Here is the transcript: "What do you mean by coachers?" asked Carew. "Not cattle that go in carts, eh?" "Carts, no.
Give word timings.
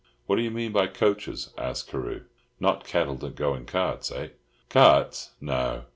"What 0.25 0.37
do 0.37 0.41
you 0.41 0.49
mean 0.49 0.71
by 0.71 0.87
coachers?" 0.87 1.53
asked 1.59 1.87
Carew. 1.91 2.23
"Not 2.59 2.85
cattle 2.85 3.13
that 3.17 3.35
go 3.35 3.53
in 3.53 3.65
carts, 3.67 4.11
eh?" 4.11 4.29
"Carts, 4.67 5.35
no. 5.39 5.83